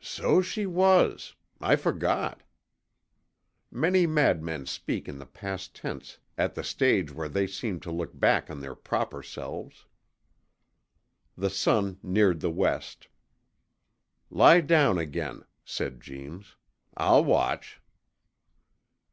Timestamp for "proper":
8.74-9.22